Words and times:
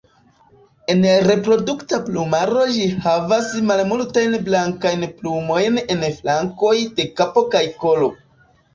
En 0.93 1.03
reprodukta 1.25 1.99
plumaro 2.07 2.65
ĝi 2.79 2.89
havas 3.05 3.53
malmultajn 3.69 4.41
blankajn 4.51 5.09
plumojn 5.23 5.81
en 5.97 6.05
flankoj 6.21 6.77
de 6.99 7.11
kapo 7.23 7.49
kaj 7.57 7.67
kolo. 7.87 8.15